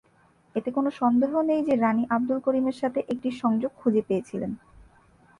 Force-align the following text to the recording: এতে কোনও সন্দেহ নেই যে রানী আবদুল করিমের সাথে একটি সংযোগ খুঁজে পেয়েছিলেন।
এতে 0.55 0.69
কোনও 0.71 0.91
সন্দেহ 0.91 1.31
নেই 1.41 1.61
যে 1.63 1.73
রানী 1.75 2.03
আবদুল 2.09 2.39
করিমের 2.39 2.75
সাথে 2.81 2.99
একটি 3.09 3.29
সংযোগ 3.41 3.71
খুঁজে 3.77 4.01
পেয়েছিলেন। 4.07 4.51